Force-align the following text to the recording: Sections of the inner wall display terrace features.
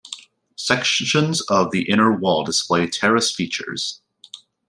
Sections 0.55 1.41
of 1.41 1.69
the 1.69 1.87
inner 1.87 2.11
wall 2.11 2.43
display 2.43 2.87
terrace 2.87 3.31
features. 3.31 4.01